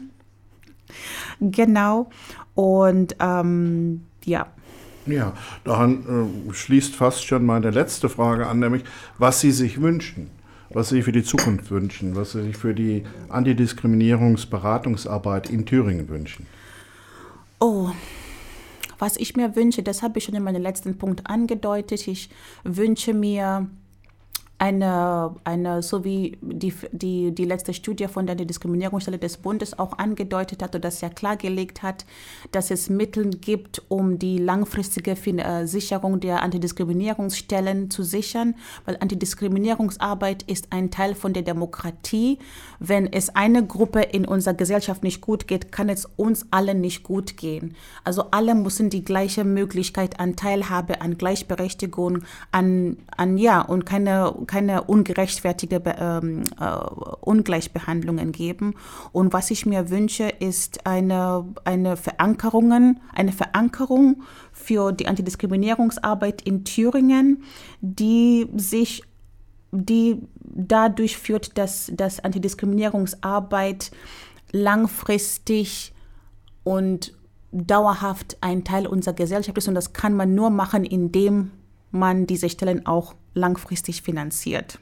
Genau. 1.42 2.10
Und 2.54 3.18
ähm, 3.20 4.06
ja. 4.24 4.48
Ja, 5.06 5.34
daran 5.66 6.48
äh, 6.50 6.54
schließt 6.54 6.96
fast 6.96 7.26
schon 7.26 7.46
meine 7.46 7.72
letzte 7.72 8.08
Frage 8.08 8.48
an, 8.48 8.60
nämlich 8.60 8.86
was 9.18 9.42
Sie 9.42 9.52
sich 9.52 9.82
wünschen, 9.82 10.30
was 10.70 10.88
Sie 10.90 11.02
für 11.02 11.12
die 11.12 11.24
Zukunft 11.24 11.72
wünschen, 11.72 12.16
was 12.16 12.34
Sie 12.34 12.44
sich 12.44 12.56
für 12.56 12.76
die 12.76 13.04
Antidiskriminierungsberatungsarbeit 13.30 15.50
in 15.50 15.66
Thüringen 15.66 16.08
wünschen. 16.08 16.46
Oh, 17.60 17.90
was 19.00 19.18
ich 19.18 19.36
mir 19.36 19.56
wünsche, 19.56 19.82
das 19.82 20.04
habe 20.04 20.20
ich 20.20 20.26
schon 20.26 20.36
in 20.36 20.44
meinem 20.44 20.62
letzten 20.62 21.00
Punkt 21.00 21.26
angedeutet. 21.28 22.08
Ich 22.08 22.30
wünsche 22.64 23.14
mir 23.14 23.68
eine, 24.64 25.36
eine 25.44 25.84
so 25.84 26.06
wie 26.06 26.38
die, 26.42 26.74
die, 26.94 27.36
die 27.36 27.44
letzte 27.44 27.74
Studie 27.74 28.08
von 28.08 28.26
der 28.26 28.36
Diskriminierungsstelle 28.36 29.18
des 29.18 29.36
Bundes 29.36 29.78
auch 29.78 29.98
angedeutet 29.98 30.64
hat 30.64 30.70
oder 30.70 30.80
das 30.80 31.02
ja 31.02 31.10
klargelegt 31.10 31.84
hat, 31.84 32.06
dass 32.54 32.72
es 32.72 32.90
Mittel 32.90 33.32
gibt, 33.32 33.82
um 33.90 34.20
die 34.20 34.38
langfristige 34.38 35.18
äh, 35.18 35.68
Sicherung 35.68 36.22
der 36.22 36.44
Antidiskriminierungsstellen 36.44 37.92
zu 37.92 38.04
sichern, 38.04 38.56
weil 38.86 38.96
Antidiskriminierungsarbeit 39.02 40.44
ist 40.44 40.68
ein 40.70 40.92
Teil 40.92 41.14
von 41.14 41.34
der 41.34 41.44
Demokratie. 41.44 42.40
Wenn 42.80 43.12
es 43.12 43.36
eine 43.36 43.68
Gruppe 43.68 44.00
in 44.00 44.24
unserer 44.24 44.54
Gesellschaft 44.54 45.04
nicht 45.04 45.20
gut 45.20 45.46
geht, 45.46 45.74
kann 45.74 45.90
es 45.90 46.08
uns 46.16 46.46
allen 46.52 46.80
nicht 46.80 47.04
gut 47.04 47.36
gehen. 47.36 47.76
Also 48.06 48.32
alle 48.32 48.56
müssen 48.56 48.90
die 48.90 49.04
gleiche 49.04 49.44
Möglichkeit 49.44 50.22
an 50.22 50.38
Teilhabe, 50.38 51.02
an 51.02 51.18
Gleichberechtigung, 51.18 52.20
an, 52.54 52.96
an 53.18 53.38
ja, 53.38 53.60
und 53.60 53.86
keine 53.86 54.34
keine 54.54 54.84
ungerechtfertigte 54.84 55.82
ähm, 55.98 56.44
äh, 56.60 56.66
Ungleichbehandlungen 57.22 58.32
geben. 58.32 58.76
Und 59.12 59.34
was 59.34 59.50
ich 59.50 59.66
mir 59.66 59.90
wünsche, 59.90 60.26
ist 60.26 60.86
eine, 60.86 61.44
eine 61.64 61.98
Verankerung, 61.98 63.00
eine 63.16 63.32
Verankerung 63.32 64.22
für 64.52 64.92
die 64.92 65.08
Antidiskriminierungsarbeit 65.08 66.44
in 66.44 66.66
Thüringen, 66.66 67.44
die 67.82 68.48
sich 68.56 69.02
die 69.72 70.22
dadurch 70.42 71.18
führt, 71.18 71.58
dass, 71.58 71.92
dass 71.96 72.20
Antidiskriminierungsarbeit 72.20 73.90
langfristig 74.52 75.96
und 76.64 77.18
dauerhaft 77.52 78.38
ein 78.42 78.64
Teil 78.64 78.86
unserer 78.86 79.16
Gesellschaft 79.16 79.58
ist. 79.58 79.68
Und 79.68 79.74
das 79.74 79.94
kann 79.94 80.14
man 80.14 80.36
nur 80.36 80.52
machen, 80.52 80.84
indem 80.84 81.50
man 81.90 82.28
diese 82.28 82.50
Stellen 82.50 82.86
auch 82.86 83.16
langfristig 83.34 84.02
finanziert. 84.02 84.80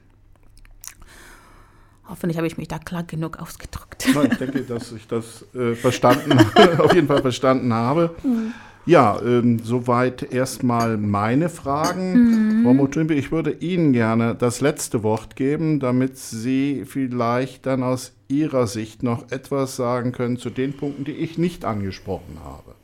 Hoffentlich 2.07 2.37
habe 2.37 2.47
ich 2.47 2.57
mich 2.57 2.67
da 2.67 2.77
klar 2.77 3.03
genug 3.03 3.39
ausgedrückt. 3.39 4.05
ich 4.05 4.37
denke, 4.37 4.63
dass 4.63 4.91
ich 4.91 5.07
das 5.07 5.45
äh, 5.55 5.75
verstanden, 5.75 6.37
auf 6.79 6.93
jeden 6.93 7.07
Fall 7.07 7.21
verstanden 7.21 7.73
habe. 7.73 8.15
Mhm. 8.23 8.53
Ja, 8.85 9.21
ähm, 9.21 9.59
soweit 9.63 10.33
erstmal 10.33 10.97
meine 10.97 11.49
Fragen. 11.49 12.59
Mhm. 12.59 12.63
Frau 12.63 12.73
Motumbi, 12.73 13.13
ich 13.13 13.31
würde 13.31 13.51
Ihnen 13.51 13.93
gerne 13.93 14.35
das 14.35 14.59
letzte 14.59 15.03
Wort 15.03 15.35
geben, 15.35 15.79
damit 15.79 16.17
Sie 16.17 16.83
vielleicht 16.85 17.65
dann 17.65 17.83
aus 17.83 18.13
Ihrer 18.27 18.65
Sicht 18.65 19.03
noch 19.03 19.31
etwas 19.31 19.75
sagen 19.75 20.11
können 20.11 20.37
zu 20.37 20.49
den 20.49 20.75
Punkten, 20.75 21.05
die 21.05 21.11
ich 21.11 21.37
nicht 21.37 21.63
angesprochen 21.63 22.39
habe. 22.43 22.75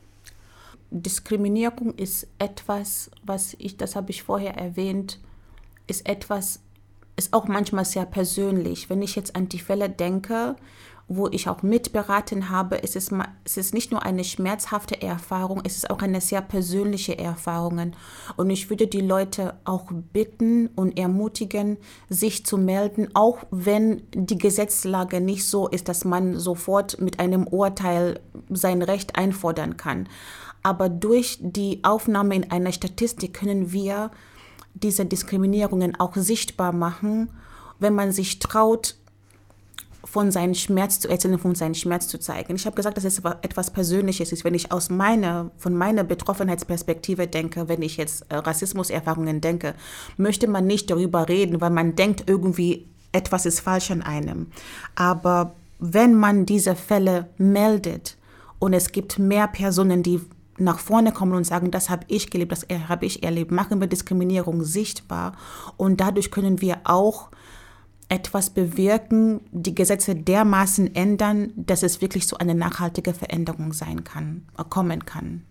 Diskriminierung 0.91 1.95
ist 1.95 2.27
etwas, 2.39 3.11
was 3.23 3.55
ich, 3.59 3.75
das 3.77 3.95
habe 3.95 4.11
ich 4.11 4.23
vorher 4.23 4.55
erwähnt, 4.55 5.19
ist 5.87 6.07
etwas, 6.07 6.59
ist 7.15 7.33
auch 7.33 7.47
manchmal 7.47 7.85
sehr 7.85 8.05
persönlich. 8.05 8.89
Wenn 8.89 9.01
ich 9.01 9.15
jetzt 9.15 9.35
an 9.35 9.49
die 9.49 9.59
Fälle 9.59 9.89
denke, 9.89 10.55
wo 11.09 11.29
ich 11.29 11.47
auch 11.47 11.63
mitberaten 11.63 12.49
habe, 12.49 12.75
ist, 12.75 12.97
es 12.97 13.57
ist 13.57 13.73
nicht 13.73 13.91
nur 13.91 14.03
eine 14.03 14.25
schmerzhafte 14.25 15.01
Erfahrung, 15.01 15.61
es 15.63 15.77
ist 15.77 15.89
auch 15.89 16.01
eine 16.01 16.19
sehr 16.19 16.41
persönliche 16.41 17.17
Erfahrung. 17.17 17.93
Und 18.35 18.49
ich 18.49 18.69
würde 18.69 18.87
die 18.87 19.01
Leute 19.01 19.55
auch 19.63 19.85
bitten 20.11 20.67
und 20.75 20.99
ermutigen, 20.99 21.77
sich 22.09 22.45
zu 22.45 22.57
melden, 22.57 23.07
auch 23.13 23.39
wenn 23.51 24.03
die 24.13 24.37
Gesetzlage 24.37 25.21
nicht 25.21 25.45
so 25.45 25.69
ist, 25.69 25.87
dass 25.87 26.03
man 26.03 26.37
sofort 26.37 26.99
mit 26.99 27.19
einem 27.19 27.47
Urteil 27.47 28.19
sein 28.49 28.81
Recht 28.81 29.17
einfordern 29.17 29.77
kann. 29.77 30.09
Aber 30.61 30.89
durch 30.89 31.37
die 31.39 31.79
Aufnahme 31.83 32.35
in 32.35 32.51
einer 32.51 32.73
Statistik 32.73 33.33
können 33.33 33.71
wir 33.71 34.11
diese 34.83 35.05
Diskriminierungen 35.05 35.99
auch 35.99 36.15
sichtbar 36.15 36.71
machen, 36.71 37.29
wenn 37.79 37.93
man 37.93 38.11
sich 38.11 38.39
traut, 38.39 38.95
von 40.07 40.31
seinem 40.31 40.53
Schmerz 40.53 41.01
zu 41.01 41.09
erzählen, 41.09 41.37
von 41.37 41.53
seinem 41.53 41.73
Schmerz 41.73 42.07
zu 42.07 42.17
zeigen. 42.17 42.55
Ich 42.55 42.65
habe 42.65 42.75
gesagt, 42.77 42.95
dass 42.95 43.03
es 43.03 43.19
etwas 43.41 43.71
Persönliches 43.71 44.31
ist, 44.31 44.45
wenn 44.45 44.53
ich 44.53 44.71
aus 44.71 44.89
meiner, 44.89 45.51
von 45.57 45.75
meiner 45.75 46.05
Betroffenheitsperspektive 46.05 47.27
denke, 47.27 47.67
wenn 47.67 47.81
ich 47.81 47.97
jetzt 47.97 48.25
äh, 48.29 48.35
Rassismuserfahrungen 48.37 49.41
denke, 49.41 49.75
möchte 50.15 50.47
man 50.47 50.65
nicht 50.65 50.89
darüber 50.89 51.27
reden, 51.27 51.59
weil 51.59 51.71
man 51.71 51.95
denkt 51.95 52.23
irgendwie, 52.25 52.87
etwas 53.11 53.45
ist 53.45 53.59
falsch 53.59 53.91
an 53.91 54.01
einem. 54.01 54.47
Aber 54.95 55.55
wenn 55.79 56.15
man 56.15 56.45
diese 56.45 56.75
Fälle 56.75 57.27
meldet 57.37 58.17
und 58.59 58.73
es 58.73 58.93
gibt 58.93 59.19
mehr 59.19 59.47
Personen, 59.47 60.03
die 60.03 60.21
nach 60.57 60.79
vorne 60.79 61.11
kommen 61.11 61.33
und 61.33 61.43
sagen, 61.43 61.71
das 61.71 61.89
habe 61.89 62.05
ich 62.07 62.29
gelebt, 62.29 62.51
das 62.51 62.65
habe 62.87 63.05
ich 63.05 63.23
erlebt, 63.23 63.51
machen 63.51 63.79
wir 63.79 63.87
Diskriminierung 63.87 64.63
sichtbar 64.63 65.33
und 65.77 66.01
dadurch 66.01 66.31
können 66.31 66.61
wir 66.61 66.79
auch 66.83 67.29
etwas 68.09 68.49
bewirken, 68.49 69.41
die 69.51 69.75
Gesetze 69.75 70.15
dermaßen 70.15 70.95
ändern, 70.95 71.51
dass 71.55 71.83
es 71.83 72.01
wirklich 72.01 72.25
so 72.25 72.37
eine 72.37 72.55
nachhaltige 72.55 73.13
Veränderung 73.13 73.73
sein 73.73 74.03
kann, 74.03 74.45
äh, 74.57 74.63
kommen 74.67 75.05
kann. 75.05 75.43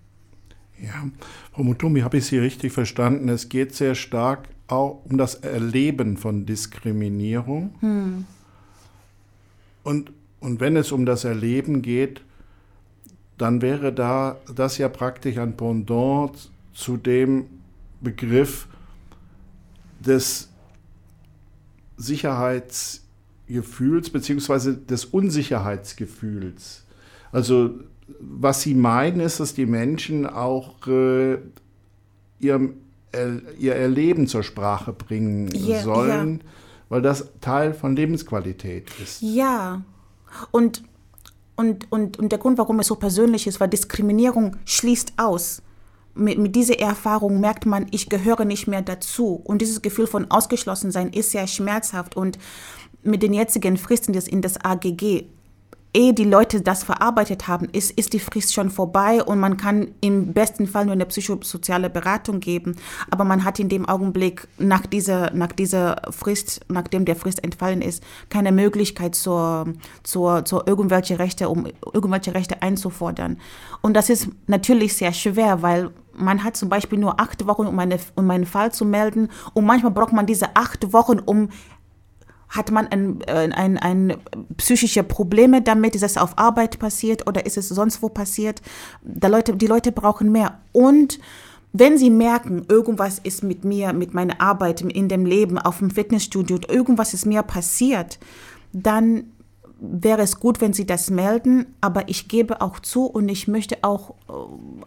Ja, 0.81 1.07
Frau 1.53 1.63
Mutumbi, 1.63 2.01
habe 2.01 2.19
ich 2.19 2.27
Sie 2.27 2.39
richtig 2.39 2.73
verstanden? 2.73 3.29
Es 3.29 3.49
geht 3.49 3.75
sehr 3.75 3.95
stark 3.95 4.49
auch 4.69 5.03
um 5.05 5.17
das 5.17 5.37
Erleben 5.37 6.17
von 6.17 6.45
Diskriminierung. 6.45 7.75
Hm. 7.81 8.25
Und, 9.83 10.13
und 10.41 10.61
wenn 10.61 10.77
es 10.77 10.93
um 10.93 11.07
das 11.07 11.25
Erleben 11.25 11.83
geht, 11.83 12.21
dann 13.39 13.63
wäre 13.63 13.93
da 13.93 14.37
das 14.55 14.79
ja 14.79 14.89
praktisch 14.89 15.39
ein 15.39 15.57
Pendant 15.57 16.51
zu 16.73 16.97
dem 16.97 17.47
Begriff 18.01 18.69
des 20.01 20.49
Sicherheitsgefühls 21.97 24.11
beziehungsweise 24.11 24.77
des 24.77 25.07
Unsicherheitsgefühls. 25.07 26.85
Also 27.33 27.81
was 28.21 28.63
sie 28.63 28.75
meinen, 28.75 29.21
ist, 29.21 29.41
dass 29.41 29.55
die 29.55 29.67
Menschen 29.67 30.27
auch 30.27 30.87
äh, 30.87 31.39
ihrem, 32.39 32.75
äh, 33.13 33.39
ihr 33.59 33.75
Erleben 33.75 34.27
zur 34.27 34.43
Sprache 34.43 34.93
bringen 34.93 35.49
ja, 35.53 35.83
sollen, 35.83 36.39
ja. 36.39 36.45
weil 36.89 37.03
das 37.03 37.29
Teil 37.41 37.75
von 37.75 37.97
Lebensqualität 37.97 38.91
ist. 39.03 39.23
Ja, 39.23 39.83
und, 40.51 40.83
und, 41.57 41.91
und, 41.91 42.19
und 42.19 42.31
der 42.31 42.39
Grund, 42.39 42.59
warum 42.59 42.81
es 42.81 42.87
so 42.87 42.97
persönlich 42.97 43.47
ist, 43.47 43.61
weil 43.61 43.69
Diskriminierung 43.69 44.57
schließt 44.65 45.15
aus 45.17 45.63
mit, 46.17 46.39
mit 46.39 46.57
dieser 46.57 46.79
Erfahrung 46.79 47.41
merkt 47.41 47.67
man, 47.67 47.87
ich 47.91 48.09
gehöre 48.09 48.45
nicht 48.45 48.67
mehr 48.67 48.83
dazu. 48.83 49.41
Und 49.45 49.61
dieses 49.61 49.83
Gefühl 49.83 50.07
von 50.07 50.31
Ausgeschlossensein 50.31 51.11
ist 51.11 51.31
sehr 51.31 51.47
schmerzhaft. 51.47 52.17
Und 52.17 52.39
mit 53.03 53.23
den 53.23 53.35
jetzigen 53.35 53.77
Fristen 53.77 54.13
des, 54.13 54.27
in 54.27 54.43
das 54.43 54.63
AGG 54.65 55.27
ehe 55.97 56.13
die 56.13 56.25
Leute 56.25 56.61
das 56.61 56.85
verarbeitet 56.85 57.49
haben, 57.49 57.69
ist, 57.73 57.91
ist 57.93 58.13
die 58.13 58.21
Frist 58.21 58.53
schon 58.53 58.71
vorbei 58.71 59.23
und 59.23 59.41
man 59.41 59.57
kann 59.57 59.89
im 60.03 60.35
besten 60.35 60.67
Fall 60.67 60.85
nur 60.85 60.93
eine 60.93 61.07
psychosoziale 61.07 61.89
Beratung 61.89 62.39
geben. 62.41 62.77
Aber 63.11 63.25
man 63.25 63.45
hat 63.45 63.59
in 63.59 63.71
dem 63.71 63.89
Augenblick 63.89 64.47
nach 64.59 64.85
dieser, 64.87 65.31
nach 65.33 65.53
dieser 65.53 66.03
Frist, 66.11 66.61
nachdem 66.69 67.07
der 67.07 67.17
Frist 67.17 67.43
entfallen 67.43 67.81
ist, 67.81 68.03
keine 68.29 68.53
Möglichkeit 68.53 69.15
zur, 69.15 69.73
zur, 70.03 70.45
zur 70.45 70.69
irgendwelche 70.69 71.19
Rechte, 71.19 71.49
um 71.49 71.67
irgendwelche 71.93 72.35
Rechte 72.35 72.61
einzufordern. 72.61 73.39
Und 73.81 73.95
das 73.95 74.11
ist 74.11 74.29
natürlich 74.47 74.95
sehr 74.95 75.15
schwer, 75.15 75.63
weil 75.63 75.91
man 76.19 76.45
hat 76.45 76.57
zum 76.57 76.69
Beispiel 76.69 76.99
nur 76.99 77.21
acht 77.21 77.47
Wochen, 77.47 77.67
um, 77.67 77.79
eine, 77.79 77.99
um 78.15 78.31
einen 78.31 78.47
Fall 78.47 78.73
zu 78.73 78.85
melden. 78.85 79.29
Und 79.55 79.65
manchmal 79.65 79.93
braucht 79.93 80.13
man 80.13 80.27
diese 80.27 80.57
acht 80.57 80.93
Wochen, 80.93 81.19
um 81.19 81.51
hat 82.49 82.71
man 82.71 82.87
ein, 82.89 83.21
äh, 83.23 83.51
ein, 83.53 83.79
ein 83.79 84.17
psychische 84.57 85.03
Probleme 85.03 85.63
damit? 85.63 85.95
Ist 85.95 86.05
das 86.05 86.17
auf 86.17 86.39
Arbeit 86.39 86.79
passiert 86.79 87.27
oder 87.27 87.47
ist 87.47 87.57
es 87.57 87.69
sonst 87.69 88.03
wo 88.03 88.09
passiert? 88.09 88.63
Da 89.03 89.29
Leute, 89.29 89.57
die 89.57 89.67
Leute 89.67 89.93
brauchen 89.93 90.33
mehr. 90.33 90.59
Und 90.73 91.19
wenn 91.73 91.99
sie 91.99 92.11
merken, 92.11 92.65
irgendwas 92.69 93.19
ist 93.19 93.43
mit 93.43 93.65
mir, 93.65 93.93
mit 93.93 94.15
meiner 94.15 94.41
Arbeit, 94.41 94.81
in 94.81 95.09
dem 95.09 95.27
Leben, 95.27 95.59
auf 95.59 95.79
dem 95.79 95.91
Fitnessstudio, 95.91 96.59
irgendwas 96.69 97.13
ist 97.13 97.27
mir 97.27 97.43
passiert, 97.43 98.19
dann 98.73 99.33
wäre 99.79 100.23
es 100.23 100.41
gut, 100.41 100.63
wenn 100.63 100.73
sie 100.73 100.87
das 100.87 101.11
melden. 101.11 101.67
Aber 101.81 102.09
ich 102.09 102.29
gebe 102.29 102.63
auch 102.63 102.79
zu 102.79 103.05
und 103.05 103.29
ich 103.29 103.47
möchte 103.47 103.79
auch, 103.83 104.11
äh, 104.29 104.33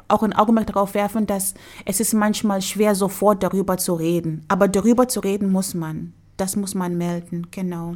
auch 0.07 0.23
ein 0.23 0.33
Augenmerk 0.33 0.67
darauf 0.67 0.93
werfen, 0.93 1.27
dass 1.27 1.53
es 1.85 1.99
ist 1.99 2.13
manchmal 2.13 2.61
schwer, 2.61 2.95
sofort 2.95 3.43
darüber 3.43 3.77
zu 3.77 3.93
reden. 3.93 4.45
Aber 4.47 4.67
darüber 4.67 5.07
zu 5.07 5.19
reden 5.19 5.51
muss 5.51 5.73
man 5.73 6.13
das 6.39 6.55
muss 6.55 6.75
man 6.75 6.97
melden, 6.97 7.47
genau. 7.51 7.95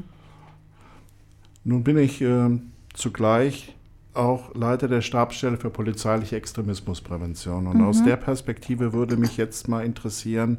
Nun 1.64 1.84
bin 1.84 1.98
ich 1.98 2.22
äh, 2.22 2.50
zugleich 2.94 3.76
auch 4.14 4.54
Leiter 4.54 4.88
der 4.88 5.02
Stabsstelle 5.02 5.58
für 5.58 5.70
polizeiliche 5.70 6.36
Extremismusprävention. 6.36 7.68
Und 7.68 7.78
mhm. 7.78 7.86
aus 7.86 8.04
der 8.04 8.18
Perspektive 8.18 8.94
würde 8.94 9.18
mich 9.18 9.38
jetzt 9.38 9.68
mal 9.68 9.86
interessieren, 9.86 10.58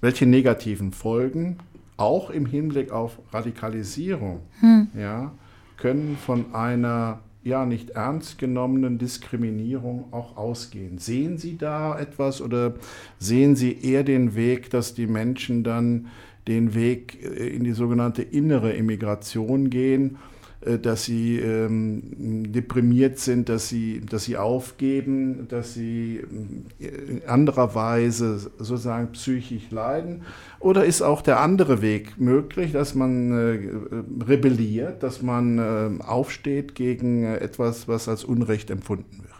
welche 0.00 0.26
negativen 0.26 0.92
Folgen, 0.92 1.58
auch 1.96 2.30
im 2.30 2.46
Hinblick 2.46 2.92
auf 2.92 3.18
Radikalisierung, 3.32 4.40
hm. 4.60 4.86
ja, 4.96 5.32
können 5.76 6.16
von 6.16 6.54
einer 6.54 7.18
ja 7.42 7.66
nicht 7.66 7.90
ernst 7.90 8.38
genommenen 8.38 8.98
Diskriminierung 8.98 10.12
auch 10.12 10.36
ausgehen. 10.36 10.98
Sehen 10.98 11.38
Sie 11.38 11.56
da 11.56 11.98
etwas 11.98 12.40
oder 12.40 12.74
sehen 13.18 13.56
Sie 13.56 13.80
eher 13.82 14.04
den 14.04 14.36
Weg, 14.36 14.70
dass 14.70 14.94
die 14.94 15.06
Menschen 15.06 15.64
dann 15.64 16.06
den 16.48 16.74
Weg 16.74 17.18
äh, 17.22 17.48
in 17.48 17.64
die 17.64 17.72
sogenannte 17.72 18.22
innere 18.22 18.72
Immigration 18.72 19.70
gehen, 19.70 20.18
äh, 20.60 20.78
dass 20.78 21.04
sie 21.04 21.38
ähm, 21.38 22.52
deprimiert 22.52 23.18
sind, 23.18 23.48
dass 23.48 23.68
sie, 23.68 24.00
dass 24.00 24.24
sie 24.24 24.36
aufgeben, 24.36 25.46
dass 25.48 25.74
sie 25.74 26.20
äh, 26.80 26.86
in 26.86 27.22
anderer 27.26 27.74
Weise 27.74 28.38
sozusagen 28.38 29.12
psychisch 29.12 29.70
leiden? 29.70 30.22
Oder 30.58 30.84
ist 30.84 31.02
auch 31.02 31.22
der 31.22 31.40
andere 31.40 31.82
Weg 31.82 32.18
möglich, 32.18 32.72
dass 32.72 32.96
man 32.96 34.02
rebelliert, 34.26 35.04
dass 35.04 35.22
man 35.22 35.58
äh, 35.58 36.02
aufsteht 36.02 36.74
gegen 36.74 37.24
etwas, 37.24 37.86
was 37.86 38.08
als 38.08 38.24
Unrecht 38.24 38.70
empfunden 38.70 39.18
wird? 39.22 39.37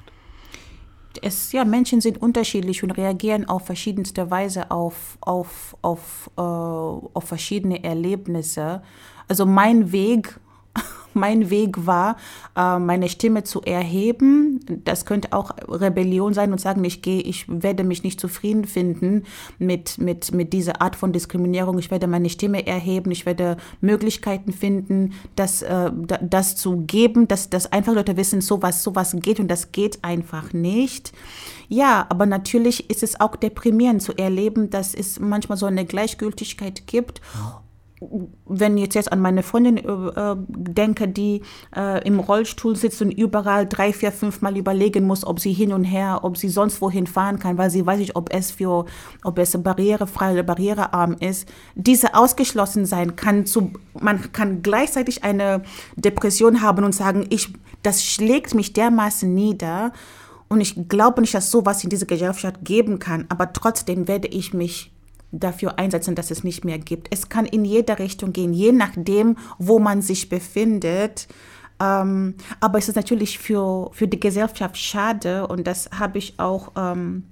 Es, 1.23 1.53
ja, 1.53 1.65
Menschen 1.65 2.01
sind 2.01 2.21
unterschiedlich 2.21 2.83
und 2.83 2.93
reagieren 2.93 3.49
auf 3.49 3.67
verschiedenste 3.67 4.31
Weise 4.31 4.71
auf, 4.71 5.19
auf, 5.21 5.77
auf, 5.83 6.31
äh, 6.37 6.41
auf 6.41 7.25
verschiedene 7.25 7.83
Erlebnisse. 7.85 8.83
Also 9.29 9.47
mein 9.47 9.93
Weg 9.93 10.39
mein 11.15 11.51
Weg 11.51 11.87
war, 11.87 12.17
äh, 12.57 12.79
meine 12.79 13.09
Stimme 13.09 13.45
zu 13.45 13.63
erheben. 13.63 14.61
Das 14.85 15.05
könnte 15.05 15.33
auch 15.33 15.51
Rebellion 15.69 16.35
sein 16.35 16.53
und 16.53 16.61
sagen, 16.61 16.85
ich 16.85 17.03
gehe, 17.03 17.21
ich 17.21 17.45
werde 17.49 17.85
mich 17.85 18.03
nicht 18.03 18.21
zufrieden 18.21 18.65
finden 18.65 19.25
mit, 19.59 19.99
mit, 19.99 20.33
mit 20.33 20.53
dieser 20.53 20.81
Art 20.83 20.97
von 20.97 21.13
Diskriminierung. 21.13 21.79
Ich 21.79 21.91
werde 21.91 22.07
meine 22.07 22.31
Stimme 22.31 22.67
erheben. 22.67 23.11
Ich 23.11 23.27
werde 23.27 23.57
Möglichkeiten 23.81 24.53
finden, 24.53 25.15
das, 25.37 25.63
äh, 25.63 25.91
das 26.23 26.57
zu 26.57 26.83
geben, 26.87 27.29
dass, 27.29 27.51
dass 27.51 27.73
einfach 27.73 27.95
Leute 27.95 28.17
wissen, 28.17 28.41
sowas, 28.41 28.83
sowas 28.83 29.15
geht 29.19 29.41
und 29.41 29.49
das 29.49 29.73
geht 29.73 30.05
einfach 30.05 30.53
nicht. 30.53 31.13
Ja, 31.69 32.07
aber 32.09 32.25
natürlich 32.25 32.89
ist 32.89 33.03
es 33.03 33.21
auch 33.21 33.37
deprimierend 33.37 34.03
zu 34.03 34.17
erleben, 34.17 34.71
dass 34.71 34.95
es 34.95 35.21
manchmal 35.21 35.59
so 35.59 35.67
eine 35.67 35.85
Gleichgültigkeit 35.85 36.87
gibt 36.87 37.21
wenn 38.47 38.79
ich 38.79 38.95
jetzt 38.95 39.13
an 39.13 39.21
meine 39.21 39.43
Freundin 39.43 39.77
äh, 39.77 39.83
äh, 39.83 40.37
denke, 40.49 41.09
die 41.09 41.43
äh, 41.75 42.07
im 42.07 42.21
Rollstuhl 42.21 42.77
sitzt 42.77 43.03
und 43.03 43.11
überall 43.11 43.67
drei, 43.67 43.93
vier, 43.93 44.13
fünf 44.13 44.41
Mal 44.41 44.57
überlegen 44.57 45.07
muss, 45.07 45.27
ob 45.27 45.41
sie 45.41 45.53
hin 45.53 45.73
und 45.73 45.85
her, 45.85 46.21
ob 46.23 46.37
sie 46.37 46.49
sonst 46.49 46.81
wohin 46.81 47.07
fahren 47.07 47.39
kann, 47.39 47.59
weil 47.59 47.71
sie 47.71 47.85
weiß 47.85 47.99
nicht, 47.99 48.17
ob 48.17 48.33
es 48.33 48.51
für, 48.51 48.87
ob 49.25 49.39
es 49.39 49.61
barrierefrei 49.61 50.33
oder 50.33 50.43
barrierearm 50.43 51.17
ist. 51.19 51.49
Diese 51.75 52.15
ausgeschlossen 52.15 52.87
sein 52.87 53.17
kann 53.17 53.47
zu, 53.47 53.73
man 54.01 54.33
kann 54.33 54.63
gleichzeitig 54.63 55.25
eine 55.25 55.63
Depression 55.97 56.63
haben 56.63 56.85
und 56.85 56.95
sagen, 56.95 57.27
ich, 57.31 57.53
das 57.83 58.05
schlägt 58.05 58.55
mich 58.55 58.73
dermaßen 58.73 59.33
nieder 59.33 59.93
und 60.49 60.61
ich 60.61 60.89
glaube 60.89 61.21
nicht, 61.21 61.35
dass 61.35 61.51
sowas 61.51 61.85
in 61.85 61.91
dieser 61.91 62.07
Gesellschaft 62.07 62.57
geben 62.63 62.99
kann, 62.99 63.27
aber 63.29 63.53
trotzdem 63.53 64.09
werde 64.09 64.29
ich 64.29 64.55
mich 64.55 64.93
dafür 65.33 65.79
einsetzen, 65.79 66.15
dass 66.15 66.31
es 66.31 66.45
nicht 66.45 66.65
mehr 66.65 66.79
gibt. 66.79 67.09
Es 67.11 67.29
kann 67.29 67.47
in 67.47 67.65
jeder 67.65 67.99
Richtung 67.99 68.33
gehen, 68.33 68.53
je 68.53 68.73
nachdem, 68.73 69.37
wo 69.59 69.79
man 69.79 70.03
sich 70.03 70.29
befindet. 70.29 71.29
Ähm, 71.81 72.35
aber 72.61 72.79
es 72.79 72.89
ist 72.89 72.97
natürlich 72.97 73.39
für, 73.39 73.91
für 73.93 74.09
die 74.09 74.21
Gesellschaft 74.21 74.77
schade 74.77 75.47
und 75.47 75.67
das 75.67 75.91
habe 75.99 76.19
ich 76.19 76.39
auch 76.39 76.73
ähm, 76.77 77.25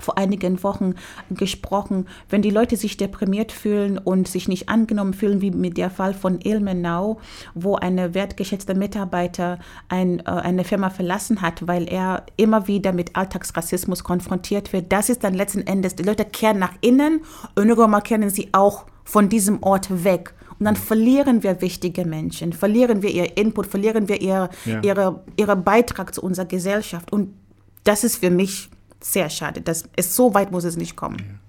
vor 0.00 0.18
einigen 0.18 0.62
Wochen 0.62 0.94
gesprochen, 1.30 2.06
wenn 2.28 2.42
die 2.42 2.50
Leute 2.50 2.76
sich 2.76 2.96
deprimiert 2.96 3.52
fühlen 3.52 3.98
und 3.98 4.28
sich 4.28 4.48
nicht 4.48 4.68
angenommen 4.68 5.14
fühlen, 5.14 5.40
wie 5.40 5.50
mit 5.50 5.76
der 5.76 5.90
Fall 5.90 6.14
von 6.14 6.40
Ilmenau, 6.40 7.20
wo 7.54 7.76
eine 7.76 8.14
wertgeschätzte 8.14 8.74
Mitarbeiter 8.74 9.58
ein, 9.88 10.20
äh, 10.20 10.24
eine 10.24 10.64
Firma 10.64 10.90
verlassen 10.90 11.42
hat, 11.42 11.66
weil 11.66 11.88
er 11.88 12.24
immer 12.36 12.66
wieder 12.66 12.92
mit 12.92 13.16
Alltagsrassismus 13.16 14.04
konfrontiert 14.04 14.72
wird. 14.72 14.92
Das 14.92 15.08
ist 15.08 15.24
dann 15.24 15.34
letzten 15.34 15.66
Endes, 15.66 15.94
die 15.94 16.02
Leute 16.02 16.24
kehren 16.24 16.58
nach 16.58 16.74
innen 16.80 17.20
und 17.54 17.68
irgendwann 17.68 17.90
mal 17.90 18.00
kehren 18.00 18.28
sie 18.30 18.48
auch 18.52 18.86
von 19.04 19.28
diesem 19.28 19.62
Ort 19.62 20.04
weg. 20.04 20.34
Und 20.58 20.66
dann 20.66 20.76
verlieren 20.76 21.42
wir 21.42 21.60
wichtige 21.60 22.04
Menschen, 22.04 22.52
verlieren 22.52 23.02
wir 23.02 23.10
ihr 23.10 23.36
Input, 23.36 23.66
verlieren 23.66 24.08
wir 24.08 24.20
ihr, 24.20 24.48
ja. 24.64 24.80
ihre, 24.82 25.24
ihren 25.36 25.64
Beitrag 25.64 26.14
zu 26.14 26.22
unserer 26.22 26.46
Gesellschaft. 26.46 27.12
Und 27.12 27.34
das 27.82 28.04
ist 28.04 28.16
für 28.16 28.30
mich 28.30 28.70
sehr 29.04 29.28
schade. 29.30 29.60
Das 29.60 29.84
ist, 29.96 30.14
so 30.14 30.34
weit 30.34 30.50
muss 30.50 30.64
es 30.64 30.76
nicht 30.76 30.96
kommen. 30.96 31.40